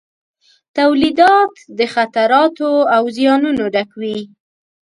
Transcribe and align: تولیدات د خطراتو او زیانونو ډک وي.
تولیدات 0.77 1.53
د 1.77 1.79
خطراتو 1.93 2.69
او 2.95 3.03
زیانونو 3.15 3.63
ډک 3.73 3.89
وي. 4.01 4.19